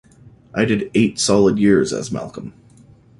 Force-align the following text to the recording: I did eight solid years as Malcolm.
I 0.55 0.65
did 0.65 0.89
eight 0.95 1.19
solid 1.19 1.59
years 1.59 1.93
as 1.93 2.11
Malcolm. 2.11 2.55